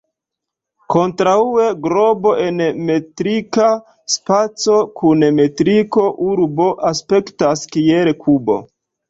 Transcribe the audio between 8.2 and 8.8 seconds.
kubo.